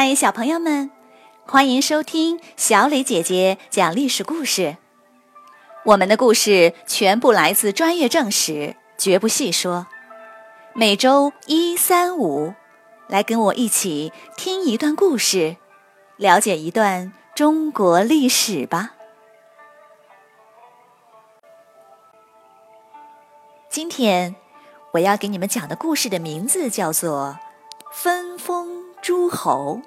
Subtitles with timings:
[0.00, 0.92] 嗨，小朋友们，
[1.44, 4.76] 欢迎收听小磊姐姐讲历史故事。
[5.86, 9.88] 我们的故事全部来自专业正史，绝不细说。
[10.72, 12.54] 每周一、三、五，
[13.08, 15.56] 来跟我一起听一段故事，
[16.16, 18.94] 了解一段中国历史吧。
[23.68, 24.36] 今天
[24.92, 27.36] 我要给你们讲的故事的名字叫做
[27.92, 29.80] 《分封诸侯》。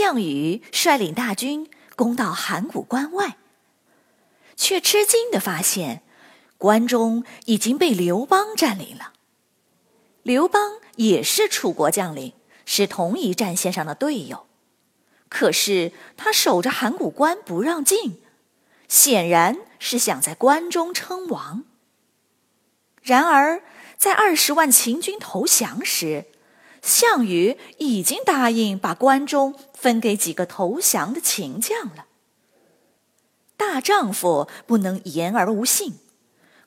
[0.00, 3.36] 项羽率领大军攻到函谷关外，
[4.56, 6.02] 却吃惊的发现
[6.56, 9.12] 关中已经被刘邦占领了。
[10.22, 12.32] 刘邦也是楚国将领，
[12.64, 14.46] 是同一战线上的队友，
[15.28, 18.22] 可是他守着函谷关不让进，
[18.88, 21.64] 显然是想在关中称王。
[23.02, 23.62] 然而，
[23.98, 26.24] 在二十万秦军投降时，
[26.82, 32.06] 项羽已经答应把关中分给几个投降的秦将了。
[33.56, 35.98] 大丈夫不能言而无信，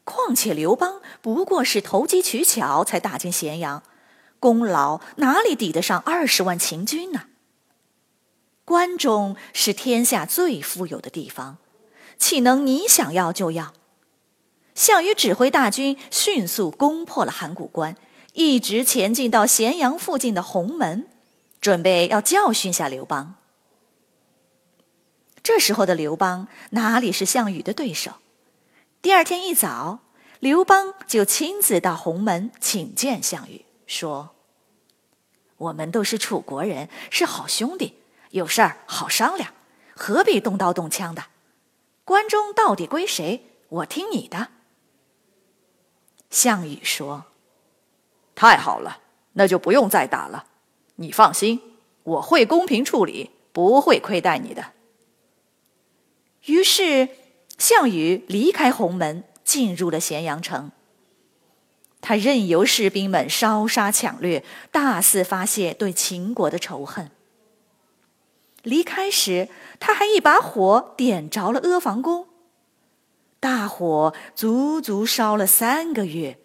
[0.04, 3.82] 况且刘邦不过是投机取巧才打进咸阳，
[4.40, 7.24] 功劳哪里抵得上二十万秦军呢？
[8.64, 11.58] 关中是天下最富有的地方，
[12.18, 13.74] 岂能你想要就要？
[14.76, 17.98] 项羽指挥大军迅速攻破了函谷关。
[18.34, 21.08] 一直前进到咸阳附近的鸿门，
[21.62, 23.36] 准备要教训下刘邦。
[25.44, 28.14] 这时候的刘邦哪里是项羽的对手？
[29.04, 30.00] 第二天一早，
[30.40, 34.34] 刘邦就亲自到鸿门请见项羽，说
[35.58, 38.00] ：“我们都是楚国人，是好兄弟，
[38.32, 39.54] 有事儿好商量，
[39.96, 41.26] 何必动刀动枪的？
[42.04, 43.46] 关中到底归谁？
[43.70, 44.48] 我听你的。”
[46.32, 47.26] 项羽说。
[48.36, 49.00] 太好了，
[49.34, 50.46] 那就不用再打了。
[50.96, 51.60] 你放心，
[52.04, 54.74] 我会公平处理，不会亏待你的。
[56.46, 57.10] 于是，
[57.58, 60.72] 项羽离开鸿门，进入了咸阳城。
[62.02, 67.10] 他任由士兵们烧杀抢掠，大肆发泄对秦国的仇恨。
[68.62, 69.48] 离开时，
[69.80, 72.28] 他还一把火点着了阿房宫，
[73.40, 76.40] 大火足足烧了三个月。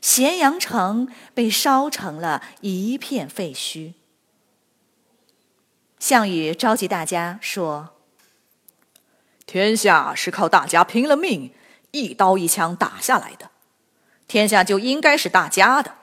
[0.00, 3.94] 咸阳城被烧成了一片废墟。
[5.98, 7.90] 项羽召集大家说
[9.44, 11.52] ：“天下是靠大家拼了命，
[11.90, 13.50] 一刀一枪打下来的，
[14.26, 15.96] 天下就应该是大家的。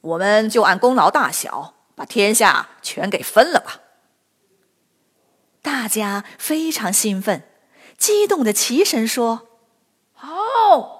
[0.00, 3.80] 我们就按功劳大小，把天下全给分了吧。”
[5.62, 7.42] 大家非常兴奋，
[7.96, 9.48] 激动的齐声说
[10.12, 10.94] ：“好！”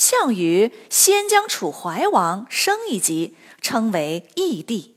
[0.00, 4.96] 项羽先将楚怀王升一级，称为义帝，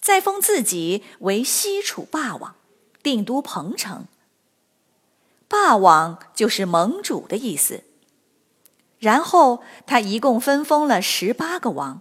[0.00, 2.54] 再封自己为西楚霸王，
[3.02, 4.06] 定都彭城。
[5.48, 7.84] 霸王就是盟主的意思。
[8.98, 12.00] 然后他一共分封了十八个王，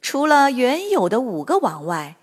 [0.00, 2.16] 除了原有的五个王外，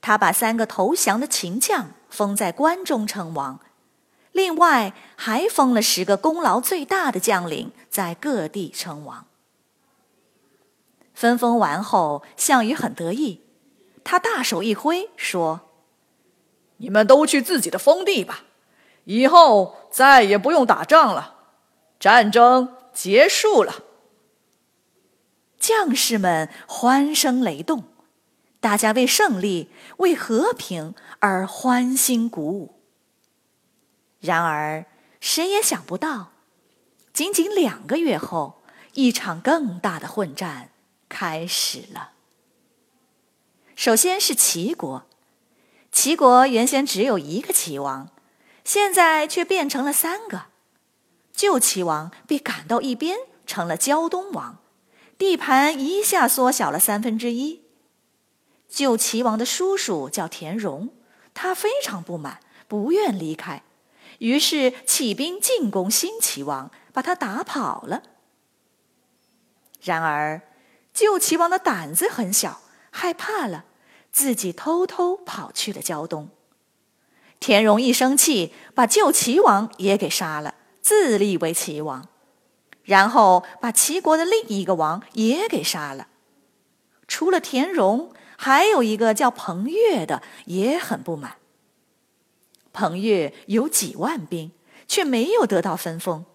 [0.00, 3.60] 他把三个投降的秦将封在关中称王。
[4.34, 9.26] 另外还封了十个功劳最大的将领，在各地称王。
[11.14, 13.42] 分封完后，项羽很得意，
[14.02, 15.60] 他大手一挥，说
[16.78, 18.40] ：“你们都去自己的封地吧，
[19.04, 21.36] 以后再也不用打仗了，
[22.00, 23.84] 战争结束了。”
[25.60, 27.84] 将士们欢声雷动，
[28.58, 32.73] 大家为胜利、为和平而欢欣鼓舞。
[34.24, 34.86] 然而，
[35.20, 36.32] 谁也想不到，
[37.12, 38.62] 仅仅两个月后，
[38.94, 40.70] 一场更大的混战
[41.10, 42.12] 开始了。
[43.76, 45.04] 首先是齐国，
[45.92, 48.08] 齐国原先只有一个齐王，
[48.64, 50.46] 现在却变成了三个。
[51.30, 54.60] 旧齐王被赶到一边，成了胶东王，
[55.18, 57.60] 地盘一下缩小了三分之一。
[58.70, 60.88] 旧齐王的叔叔叫田荣，
[61.34, 63.62] 他非常不满，不愿离开。
[64.18, 68.02] 于是起兵进攻新齐王，把他打跑了。
[69.82, 70.42] 然而，
[70.92, 73.64] 旧齐王的胆子很小，害怕了，
[74.12, 76.30] 自己偷偷跑去了胶东。
[77.40, 82.08] 田荣一生气，把旧齐王也给杀了，自立为齐王，
[82.84, 86.08] 然后把齐国的另一个王也给杀了。
[87.06, 91.36] 除了田荣，还有一个叫彭越的也很不满。
[92.74, 94.50] 彭越有几万兵，
[94.86, 96.26] 却没有得到分封，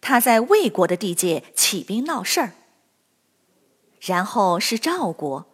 [0.00, 2.52] 他在魏国的地界起兵闹事儿。
[4.00, 5.46] 然后是赵国，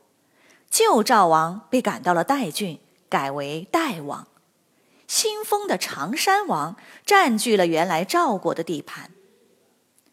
[0.69, 4.26] 旧赵王被赶到了代郡，改为代王。
[5.06, 6.76] 新封的常山王
[7.06, 9.11] 占据了原来赵国的地盘，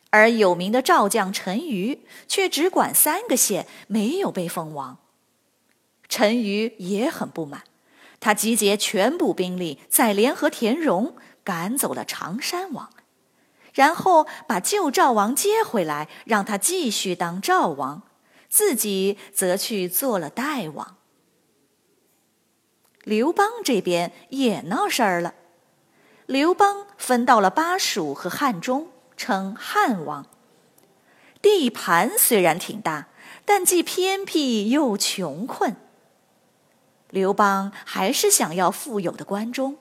[0.09, 4.99] 而有名的赵将陈馀却只管三个县，没有被封王。
[6.07, 7.63] 陈馀也很不满，
[8.19, 12.89] 他集结全部兵力，再联合田荣赶走了常山王，
[13.73, 18.03] 然后把旧赵王接回来，让他继续当赵王。
[18.47, 20.95] 自己则去做了代王。
[23.03, 25.33] 刘邦这边也闹事儿了，
[26.25, 30.25] 刘邦分到了巴蜀和汉中，称汉王。
[31.41, 33.09] 地盘虽然挺大，
[33.43, 35.75] 但既偏僻又穷困。
[37.09, 39.77] 刘邦还是想要富有的关中。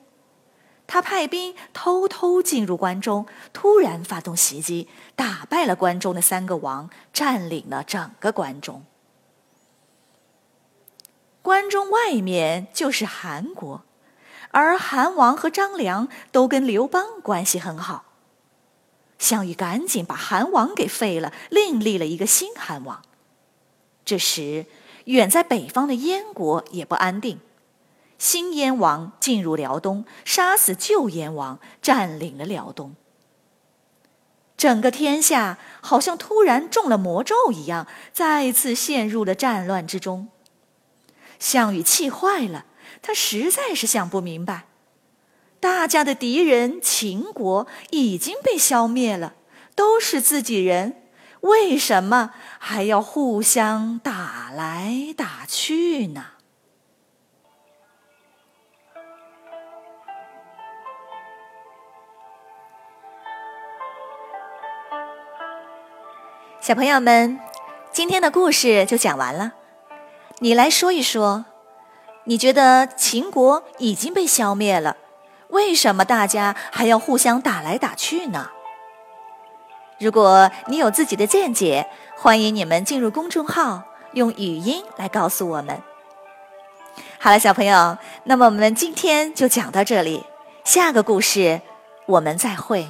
[0.87, 8.85] 他派兵偷偷进入关中，突然发动袭击，打败了关中的三个王，占领了整个关中。
[11.41, 13.83] 关中外面就是韩国，
[14.51, 18.05] 而韩王和张良都跟刘邦关系很好。
[19.17, 23.01] 项羽赶紧把韩王给废了，另立了一个新韩王。
[24.03, 24.67] 这时，
[25.05, 27.39] 远在北方的燕国也不安定。
[28.17, 32.95] 新燕王进入辽东，杀死旧燕王，占领了辽东。
[34.55, 40.29] 整个天下好像突然中了魔咒一样，再次陷入了战乱之中。
[41.37, 42.65] 项羽气坏了，
[43.01, 44.67] 他实在是想不明白：
[45.59, 49.35] 大家的敌人秦国已经被消灭了，
[49.75, 51.03] 都是自己人，
[51.45, 56.25] 为什么还要互相打来打去呢？
[66.59, 67.39] 小朋友们，
[67.91, 69.53] 今天的故事就讲完了。
[70.39, 71.45] 你来说一说，
[72.23, 74.97] 你觉得秦国已经被消灭了，
[75.49, 78.49] 为什么大家还要互相打来打去呢？
[79.97, 81.87] 如果你有自己的见解，
[82.17, 83.83] 欢迎你们进入公众号，
[84.13, 85.81] 用语音来告诉我们。
[87.17, 90.25] 好了，小朋友，那么我们今天就讲到这里，
[90.63, 91.61] 下个故事
[92.07, 92.87] 我们再会。